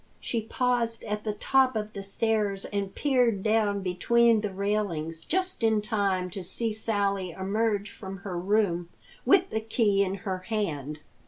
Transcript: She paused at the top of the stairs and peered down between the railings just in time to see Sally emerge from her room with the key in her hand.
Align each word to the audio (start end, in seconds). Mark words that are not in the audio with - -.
She 0.19 0.41
paused 0.41 1.03
at 1.03 1.23
the 1.23 1.33
top 1.33 1.75
of 1.75 1.93
the 1.93 2.01
stairs 2.01 2.65
and 2.65 2.95
peered 2.95 3.43
down 3.43 3.83
between 3.83 4.41
the 4.41 4.51
railings 4.51 5.23
just 5.23 5.61
in 5.61 5.79
time 5.79 6.31
to 6.31 6.43
see 6.43 6.73
Sally 6.73 7.29
emerge 7.29 7.91
from 7.91 8.17
her 8.25 8.35
room 8.35 8.89
with 9.27 9.51
the 9.51 9.61
key 9.61 10.03
in 10.03 10.15
her 10.25 10.39
hand. 10.39 11.01